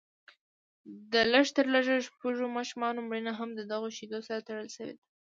[1.11, 5.03] د لږ تر لږه شپږو ماشومانو مړینه هم ددغو شیدو سره تړل شوې ده